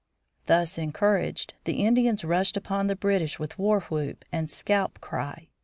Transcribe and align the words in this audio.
Thus 0.47 0.79
encouraged 0.79 1.53
the 1.65 1.85
Indians 1.85 2.25
rushed 2.25 2.57
upon 2.57 2.87
the 2.87 2.95
British 2.95 3.37
with 3.37 3.59
war 3.59 3.81
whoop 3.81 4.25
and 4.31 4.49
scalp 4.49 4.99
cry. 4.99 5.49